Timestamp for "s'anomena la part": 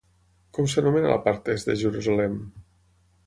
0.71-1.51